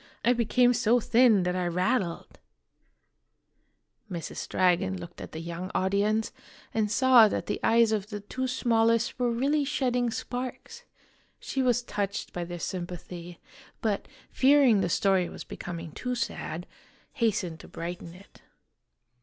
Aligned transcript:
I 0.25 0.33
became 0.33 0.73
so 0.73 0.99
thin 0.99 1.43
that 1.43 1.55
I 1.55 1.67
rattled!" 1.67 2.39
Mrs. 4.11 4.49
Dragon 4.49 4.97
looked 4.99 5.21
at 5.21 5.31
the 5.31 5.39
young 5.39 5.69
audience, 5.75 6.31
and 6.73 6.89
saw 6.89 7.27
that 7.27 7.45
the 7.45 7.59
eyes 7.61 7.91
of 7.91 8.07
the 8.09 8.19
two 8.19 8.47
smallest 8.47 9.19
were 9.19 9.29
really 9.29 9.63
shedding 9.63 10.09
sparks. 10.09 10.85
She 11.39 11.61
was 11.61 11.83
touched 11.83 12.33
by 12.33 12.45
their 12.45 12.57
sympathy, 12.57 13.39
but, 13.79 14.07
fearing 14.31 14.81
the 14.81 14.89
story 14.89 15.29
was 15.29 15.43
becoming 15.43 15.91
too 15.91 16.15
sad, 16.15 16.65
hastened 17.13 17.59
to 17.59 17.67
brighten 17.67 18.15
it. 18.15 18.41